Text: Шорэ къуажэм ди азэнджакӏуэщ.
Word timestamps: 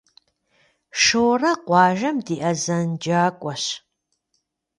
Шорэ 1.03 1.51
къуажэм 1.65 2.17
ди 2.25 2.35
азэнджакӏуэщ. 2.49 3.63